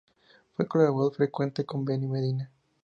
Fue 0.55 0.65
colaborador 0.67 1.13
frecuente 1.13 1.63
con 1.63 1.85
Benny 1.85 2.07
Medina. 2.07 2.49